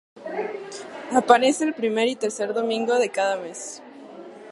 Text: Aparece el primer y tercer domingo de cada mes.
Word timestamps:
Aparece 1.11 1.63
el 1.63 1.75
primer 1.75 2.07
y 2.07 2.15
tercer 2.15 2.55
domingo 2.55 2.97
de 2.97 3.09
cada 3.11 3.35
mes. 3.37 3.83